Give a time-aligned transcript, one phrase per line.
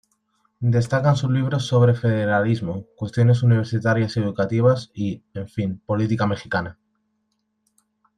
[0.71, 6.79] Destacan sus libros sobre Federalismo, cuestiones universitarias y educativas y, en fin, política mexicana.